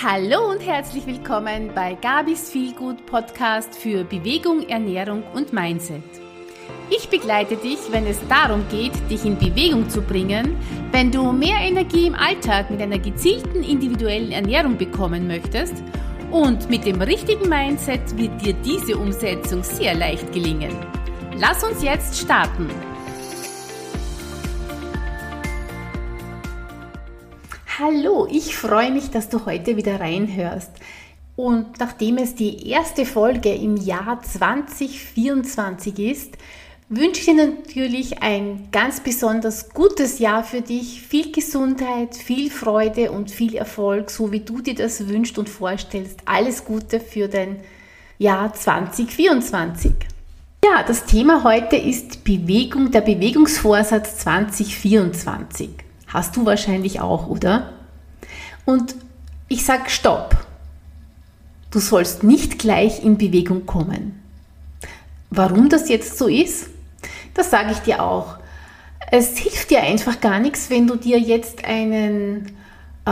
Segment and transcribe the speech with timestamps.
[0.00, 6.04] Hallo und herzlich willkommen bei Gabis Feelgood Podcast für Bewegung, Ernährung und Mindset.
[6.88, 10.56] Ich begleite dich, wenn es darum geht, dich in Bewegung zu bringen,
[10.92, 15.74] wenn du mehr Energie im Alltag mit einer gezielten individuellen Ernährung bekommen möchtest
[16.30, 20.76] und mit dem richtigen Mindset wird dir diese Umsetzung sehr leicht gelingen.
[21.40, 22.70] Lass uns jetzt starten.
[27.80, 30.72] Hallo, ich freue mich, dass du heute wieder reinhörst.
[31.36, 36.34] Und nachdem es die erste Folge im Jahr 2024 ist,
[36.88, 41.02] wünsche ich dir natürlich ein ganz besonders gutes Jahr für dich.
[41.02, 46.18] Viel Gesundheit, viel Freude und viel Erfolg, so wie du dir das wünschst und vorstellst.
[46.24, 47.60] Alles Gute für dein
[48.18, 49.92] Jahr 2024.
[50.64, 55.87] Ja, das Thema heute ist Bewegung, der Bewegungsvorsatz 2024.
[56.08, 57.72] Hast du wahrscheinlich auch, oder?
[58.64, 58.94] Und
[59.48, 60.36] ich sage Stopp.
[61.70, 64.22] Du sollst nicht gleich in Bewegung kommen.
[65.30, 66.70] Warum das jetzt so ist,
[67.34, 68.38] das sage ich dir auch.
[69.10, 72.52] Es hilft dir einfach gar nichts, wenn du dir jetzt einen,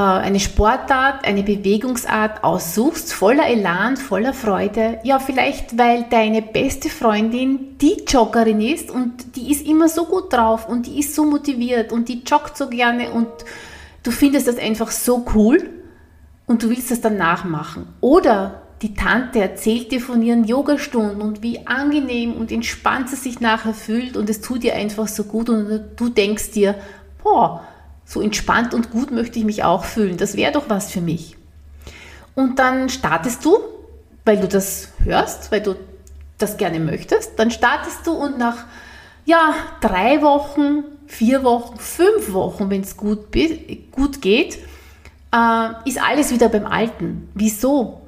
[0.02, 4.98] eine Sportart, eine Bewegungsart aussuchst, voller Elan, voller Freude.
[5.04, 10.32] Ja, vielleicht weil deine beste Freundin die Joggerin ist und die ist immer so gut
[10.32, 13.28] drauf und die ist so motiviert und die joggt so gerne und
[14.02, 15.70] du findest das einfach so cool
[16.46, 17.86] und du willst das dann nachmachen.
[18.02, 23.40] Oder die Tante erzählt dir von ihren Yogastunden und wie angenehm und entspannt sie sich
[23.40, 26.74] nachher fühlt und es tut dir einfach so gut und du denkst dir,
[27.22, 27.62] boah,
[28.06, 30.16] so entspannt und gut möchte ich mich auch fühlen.
[30.16, 31.36] Das wäre doch was für mich.
[32.34, 33.58] Und dann startest du,
[34.24, 35.76] weil du das hörst, weil du
[36.38, 38.64] das gerne möchtest, dann startest du und nach
[39.24, 43.34] ja, drei Wochen, vier Wochen, fünf Wochen, wenn es gut,
[43.90, 44.58] gut geht,
[45.34, 47.28] äh, ist alles wieder beim Alten.
[47.34, 48.02] Wieso?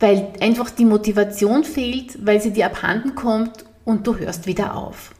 [0.00, 5.14] Weil einfach die Motivation fehlt, weil sie dir abhanden kommt und du hörst wieder auf.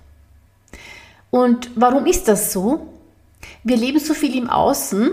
[1.31, 2.94] Und warum ist das so?
[3.62, 5.12] Wir leben so viel im Außen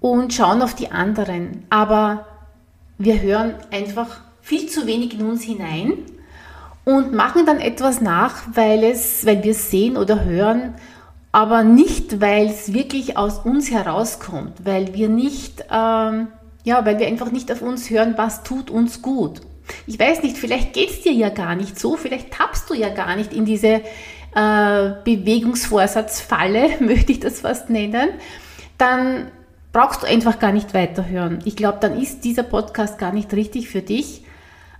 [0.00, 2.26] und schauen auf die anderen, aber
[2.98, 5.94] wir hören einfach viel zu wenig in uns hinein
[6.84, 10.74] und machen dann etwas nach, weil, es, weil wir es sehen oder hören,
[11.32, 16.28] aber nicht, weil es wirklich aus uns herauskommt, weil wir nicht, ähm,
[16.64, 19.42] ja, weil wir einfach nicht auf uns hören, was tut uns gut.
[19.86, 22.88] Ich weiß nicht, vielleicht geht es dir ja gar nicht so, vielleicht tappst du ja
[22.88, 23.82] gar nicht in diese
[24.34, 28.10] äh, Bewegungsvorsatzfalle, möchte ich das fast nennen,
[28.76, 29.30] dann
[29.72, 31.40] brauchst du einfach gar nicht weiterhören.
[31.44, 34.22] Ich glaube, dann ist dieser Podcast gar nicht richtig für dich,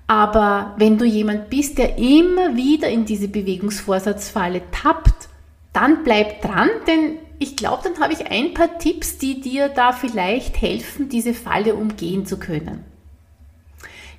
[0.06, 5.28] aber wenn du jemand bist, der immer wieder in diese Bewegungsvorsatzfalle tappt,
[5.72, 9.92] dann bleib dran, denn ich glaube, dann habe ich ein paar Tipps, die dir da
[9.92, 12.84] vielleicht helfen, diese Falle umgehen zu können.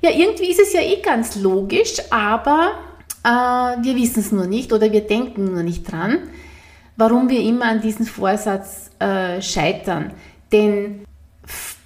[0.01, 2.71] Ja, irgendwie ist es ja eh ganz logisch, aber
[3.23, 6.19] äh, wir wissen es nur nicht oder wir denken nur nicht dran,
[6.97, 10.11] warum wir immer an diesem Vorsatz äh, scheitern.
[10.51, 11.05] Denn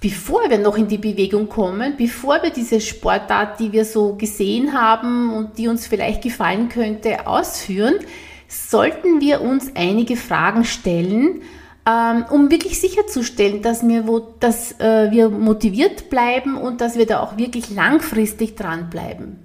[0.00, 4.72] bevor wir noch in die Bewegung kommen, bevor wir diese Sportart, die wir so gesehen
[4.78, 7.94] haben und die uns vielleicht gefallen könnte, ausführen,
[8.48, 11.42] sollten wir uns einige Fragen stellen,
[11.86, 14.04] ähm, um wirklich sicherzustellen, dass wir,
[14.40, 19.43] dass äh, wir motiviert bleiben und dass wir da auch wirklich langfristig dranbleiben.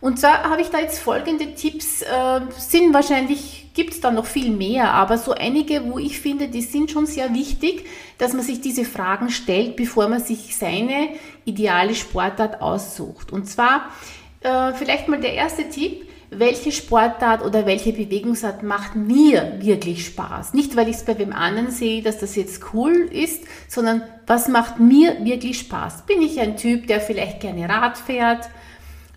[0.00, 4.24] Und zwar habe ich da jetzt folgende Tipps, äh, sind wahrscheinlich, gibt es da noch
[4.24, 7.84] viel mehr, aber so einige, wo ich finde, die sind schon sehr wichtig,
[8.16, 11.10] dass man sich diese Fragen stellt, bevor man sich seine
[11.44, 13.30] ideale Sportart aussucht.
[13.30, 13.90] Und zwar
[14.40, 20.54] äh, vielleicht mal der erste Tipp, welche Sportart oder welche Bewegungsart macht mir wirklich Spaß.
[20.54, 24.48] Nicht, weil ich es bei wem anderen sehe, dass das jetzt cool ist, sondern was
[24.48, 26.06] macht mir wirklich Spaß.
[26.06, 28.48] Bin ich ein Typ, der vielleicht gerne Rad fährt?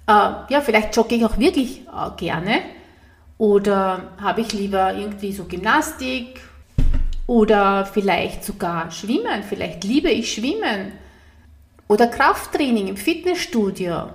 [0.07, 0.11] Äh,
[0.49, 2.59] ja, vielleicht jogge ich auch wirklich äh, gerne.
[3.37, 6.39] Oder habe ich lieber irgendwie so Gymnastik
[7.27, 9.43] oder vielleicht sogar Schwimmen.
[9.47, 10.93] Vielleicht liebe ich Schwimmen.
[11.87, 14.09] Oder Krafttraining im Fitnessstudio.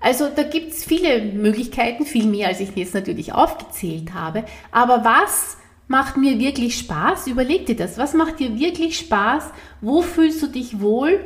[0.00, 4.44] Also da gibt es viele Möglichkeiten, viel mehr, als ich jetzt natürlich aufgezählt habe.
[4.70, 5.56] Aber was
[5.88, 7.26] macht mir wirklich Spaß?
[7.26, 7.98] Überleg dir das.
[7.98, 9.50] Was macht dir wirklich Spaß?
[9.80, 11.20] Wo fühlst du dich wohl?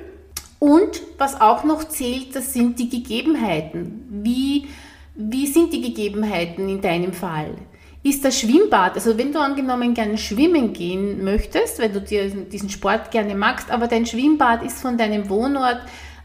[0.62, 4.06] Und was auch noch zählt, das sind die Gegebenheiten.
[4.22, 4.68] Wie,
[5.16, 7.56] wie sind die Gegebenheiten in deinem Fall?
[8.04, 12.70] Ist das Schwimmbad, also wenn du angenommen gerne schwimmen gehen möchtest, wenn du dir diesen
[12.70, 15.80] Sport gerne magst, aber dein Schwimmbad ist von deinem Wohnort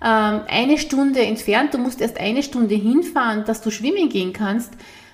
[0.06, 4.72] ähm, eine Stunde entfernt, du musst erst eine Stunde hinfahren, dass du schwimmen gehen kannst,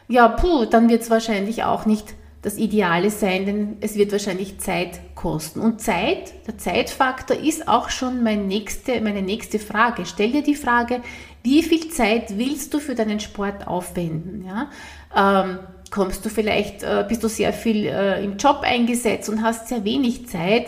[0.09, 4.59] ja, puh, dann wird es wahrscheinlich auch nicht das Ideale sein, denn es wird wahrscheinlich
[4.59, 5.61] Zeit kosten.
[5.61, 10.05] Und Zeit, der Zeitfaktor ist auch schon mein nächste, meine nächste Frage.
[10.05, 11.01] Stell dir die Frage,
[11.41, 14.45] wie viel Zeit willst du für deinen Sport aufwenden?
[14.45, 14.69] Ja?
[15.15, 15.59] Ähm,
[15.89, 19.85] kommst du vielleicht, äh, bist du sehr viel äh, im Job eingesetzt und hast sehr
[19.85, 20.67] wenig Zeit,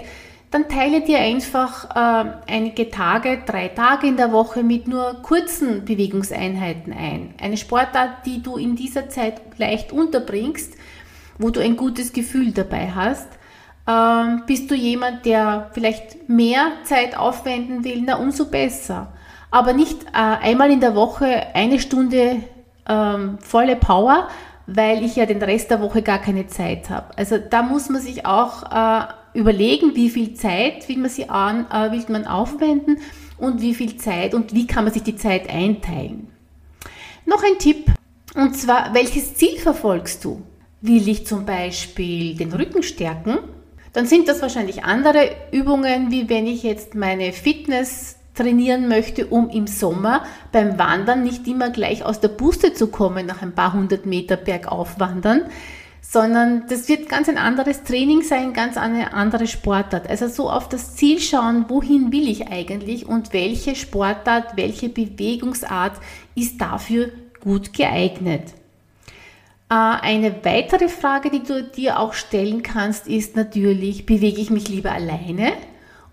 [0.51, 5.83] dann teile dir einfach äh, einige Tage, drei Tage in der Woche mit nur kurzen
[5.83, 7.33] Bewegungseinheiten ein.
[7.42, 10.75] Eine Sportart, die du in dieser Zeit leicht unterbringst,
[11.38, 13.28] wo du ein gutes Gefühl dabei hast.
[13.88, 19.14] Ähm, bist du jemand, der vielleicht mehr Zeit aufwenden will, na umso besser.
[19.52, 22.42] Aber nicht äh, einmal in der Woche eine Stunde
[22.88, 24.28] ähm, volle Power,
[24.68, 27.18] weil ich ja den Rest der Woche gar keine Zeit habe.
[27.18, 31.68] Also da muss man sich auch äh, überlegen, wie viel Zeit will man, sie an,
[31.70, 32.98] äh, will man aufwenden
[33.38, 36.28] und wie viel Zeit und wie kann man sich die Zeit einteilen.
[37.26, 37.92] Noch ein Tipp,
[38.36, 40.42] und zwar, welches Ziel verfolgst du?
[40.86, 43.40] Will ich zum Beispiel den Rücken stärken?
[43.92, 49.50] Dann sind das wahrscheinlich andere Übungen, wie wenn ich jetzt meine Fitness trainieren möchte, um
[49.50, 53.74] im Sommer beim Wandern nicht immer gleich aus der Puste zu kommen, nach ein paar
[53.74, 55.46] hundert Meter bergauf wandern,
[56.02, 60.08] sondern das wird ganz ein anderes Training sein, ganz eine andere Sportart.
[60.08, 65.94] Also so auf das Ziel schauen, wohin will ich eigentlich und welche Sportart, welche Bewegungsart
[66.36, 67.10] ist dafür
[67.40, 68.54] gut geeignet.
[69.70, 74.70] Äh, eine weitere Frage, die du dir auch stellen kannst, ist natürlich, bewege ich mich
[74.70, 75.54] lieber alleine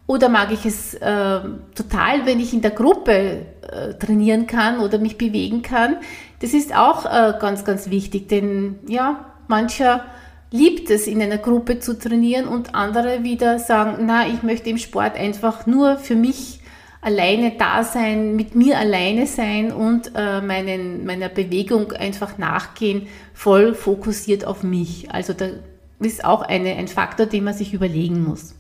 [0.07, 1.41] oder mag ich es äh,
[1.75, 5.97] total, wenn ich in der Gruppe äh, trainieren kann oder mich bewegen kann?
[6.41, 10.05] Das ist auch äh, ganz, ganz wichtig, denn ja, Mancher
[10.51, 14.79] liebt es, in einer Gruppe zu trainieren und andere wieder sagen, na, ich möchte im
[14.79, 16.61] Sport einfach nur für mich
[17.03, 23.75] alleine da sein, mit mir alleine sein und äh, meinen, meiner Bewegung einfach nachgehen, voll
[23.75, 25.13] fokussiert auf mich.
[25.13, 25.49] Also da
[25.99, 28.55] ist auch eine, ein Faktor, den man sich überlegen muss.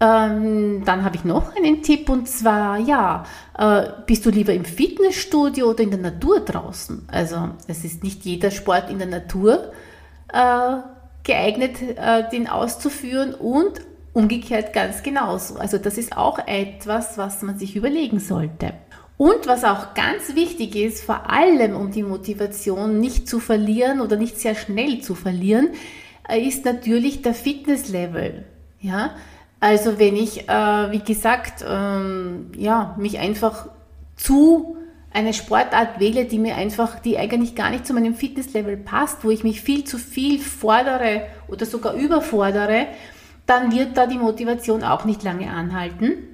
[0.00, 3.24] Ähm, dann habe ich noch einen Tipp und zwar, ja,
[3.56, 7.06] äh, bist du lieber im Fitnessstudio oder in der Natur draußen?
[7.12, 9.72] Also es ist nicht jeder Sport in der Natur
[10.32, 10.76] äh,
[11.22, 13.82] geeignet, äh, den auszuführen und
[14.14, 15.56] umgekehrt ganz genauso.
[15.56, 18.72] Also das ist auch etwas, was man sich überlegen sollte.
[19.16, 24.16] Und was auch ganz wichtig ist, vor allem um die Motivation nicht zu verlieren oder
[24.16, 25.68] nicht sehr schnell zu verlieren,
[26.28, 28.44] äh, ist natürlich der Fitnesslevel.
[28.80, 29.10] Ja,
[29.60, 33.68] also wenn ich, äh, wie gesagt, ähm, ja, mich einfach
[34.16, 34.76] zu
[35.12, 39.30] eine Sportart wähle, die mir einfach, die eigentlich gar nicht zu meinem Fitnesslevel passt, wo
[39.30, 42.88] ich mich viel zu viel fordere oder sogar überfordere,
[43.46, 46.28] dann wird da die Motivation auch nicht lange anhalten.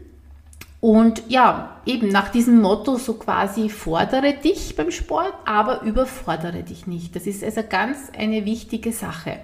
[0.81, 6.87] Und ja, eben nach diesem Motto so quasi fordere dich beim Sport, aber überfordere dich
[6.87, 7.15] nicht.
[7.15, 9.41] Das ist also ganz eine wichtige Sache.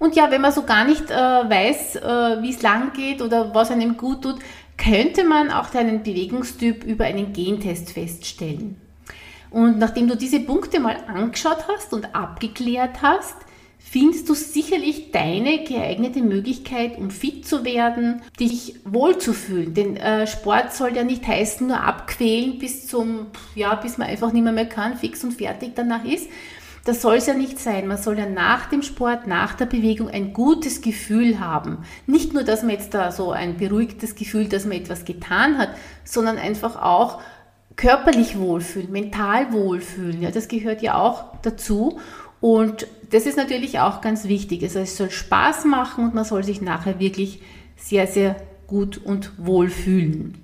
[0.00, 3.54] Und ja, wenn man so gar nicht äh, weiß, äh, wie es lang geht oder
[3.54, 4.36] was einem gut tut,
[4.76, 8.80] könnte man auch deinen Bewegungstyp über einen Gentest feststellen.
[9.50, 13.36] Und nachdem du diese Punkte mal angeschaut hast und abgeklärt hast,
[13.82, 19.74] findest du sicherlich deine geeignete Möglichkeit, um fit zu werden, dich wohlzufühlen.
[19.74, 24.32] Denn äh, Sport soll ja nicht heißen, nur abquälen bis zum, ja, bis man einfach
[24.32, 26.28] nicht mehr, mehr kann, fix und fertig danach ist,
[26.84, 27.86] das soll es ja nicht sein.
[27.86, 31.78] Man soll ja nach dem Sport, nach der Bewegung ein gutes Gefühl haben.
[32.06, 35.70] Nicht nur, dass man jetzt da so ein beruhigtes Gefühl, dass man etwas getan hat,
[36.04, 37.20] sondern einfach auch
[37.76, 40.22] körperlich wohlfühlen, mental wohlfühlen.
[40.22, 41.98] Ja, das gehört ja auch dazu.
[42.40, 44.62] Und das ist natürlich auch ganz wichtig.
[44.62, 47.40] Also es soll Spaß machen und man soll sich nachher wirklich
[47.76, 48.36] sehr, sehr
[48.66, 50.42] gut und wohl fühlen.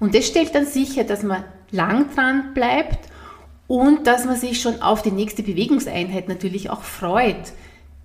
[0.00, 2.98] Und das stellt dann sicher, dass man lang dran bleibt
[3.66, 7.52] und dass man sich schon auf die nächste Bewegungseinheit natürlich auch freut.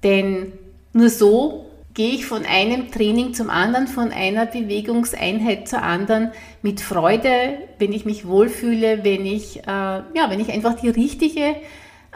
[0.04, 0.52] Denn
[0.92, 6.32] nur so gehe ich von einem Training zum anderen, von einer Bewegungseinheit zur anderen
[6.62, 11.56] mit Freude, wenn ich mich wohlfühle, wenn ich, äh, ja, wenn ich einfach die richtige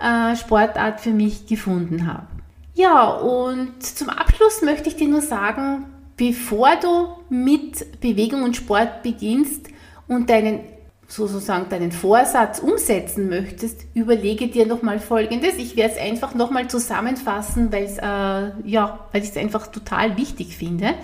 [0.02, 2.28] äh, Sportart für mich gefunden habe.
[2.74, 5.86] Ja, und zum Abschluss möchte ich dir nur sagen,
[6.16, 9.68] bevor du mit Bewegung und Sport beginnst
[10.08, 10.60] und deinen
[11.08, 15.56] sozusagen deinen Vorsatz umsetzen möchtest, überlege dir nochmal Folgendes.
[15.56, 20.58] Ich werde es einfach nochmal zusammenfassen, weil äh, ja, weil ich es einfach total wichtig
[20.58, 20.96] finde.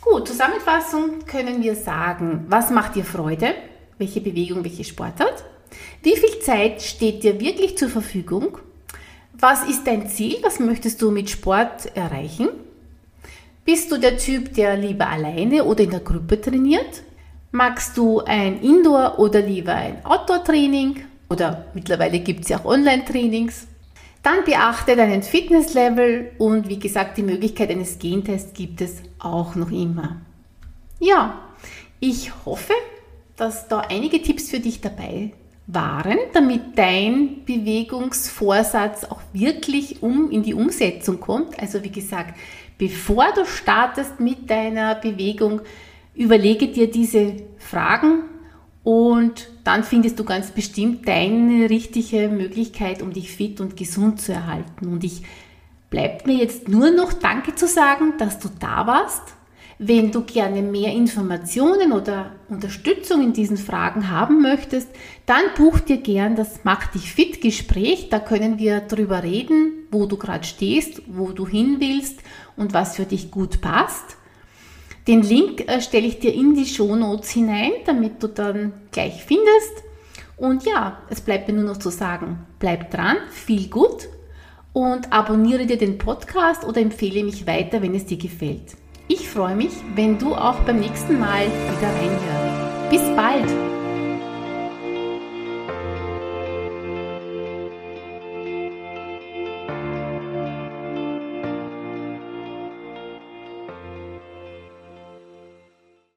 [0.00, 3.54] Gut, Zusammenfassung können wir sagen, was macht dir Freude?
[3.98, 5.44] Welche Bewegung, welche Sportart?
[6.02, 8.58] Wie viel Zeit steht dir wirklich zur Verfügung?
[9.38, 10.38] Was ist dein Ziel?
[10.42, 12.48] Was möchtest du mit Sport erreichen?
[13.64, 17.02] Bist du der Typ, der lieber alleine oder in der Gruppe trainiert?
[17.50, 21.04] Magst du ein Indoor- oder lieber ein Outdoor-Training?
[21.28, 23.66] Oder mittlerweile gibt es ja auch Online-Trainings.
[24.22, 29.70] Dann beachte deinen Fitnesslevel und wie gesagt, die Möglichkeit eines Gentests gibt es auch noch
[29.70, 30.20] immer.
[30.98, 31.38] Ja,
[32.00, 32.72] ich hoffe,
[33.36, 35.32] dass da einige Tipps für dich dabei
[35.66, 41.58] waren, damit dein Bewegungsvorsatz auch wirklich um in die Umsetzung kommt.
[41.58, 42.38] Also wie gesagt,
[42.78, 45.60] bevor du startest mit deiner Bewegung,
[46.14, 48.24] überlege dir diese Fragen
[48.84, 54.32] und dann findest du ganz bestimmt deine richtige Möglichkeit, um dich fit und gesund zu
[54.32, 54.86] erhalten.
[54.86, 55.22] Und ich
[55.90, 59.35] bleibt mir jetzt nur noch Danke zu sagen, dass du da warst.
[59.78, 64.88] Wenn du gerne mehr Informationen oder Unterstützung in diesen Fragen haben möchtest,
[65.26, 68.08] dann buch dir gern das Mach dich fit Gespräch.
[68.08, 72.20] Da können wir drüber reden, wo du gerade stehst, wo du hin willst
[72.56, 74.16] und was für dich gut passt.
[75.06, 79.24] Den Link äh, stelle ich dir in die Show Notes hinein, damit du dann gleich
[79.24, 79.84] findest.
[80.38, 84.08] Und ja, es bleibt mir nur noch zu sagen, bleib dran, viel gut
[84.72, 88.76] und abonniere dir den Podcast oder empfehle mich weiter, wenn es dir gefällt.
[89.08, 92.90] Ich freue mich, wenn du auch beim nächsten Mal wieder reinhörst.
[92.90, 93.75] Bis bald!